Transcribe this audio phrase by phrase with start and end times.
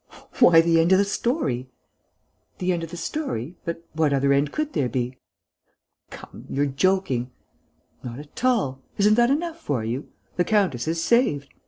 [0.39, 1.69] "Why, the end of the story...."
[2.57, 3.55] "The end of the story?
[3.65, 5.19] But what other end could there be?"
[6.09, 6.45] "Come...
[6.49, 7.29] you're joking..."
[8.03, 8.81] "Not at all.
[8.97, 10.09] Isn't that enough for you?
[10.37, 11.49] The countess is saved.